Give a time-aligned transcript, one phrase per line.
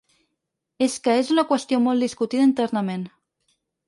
[0.85, 3.05] És que és una qüestió molt discutida internament.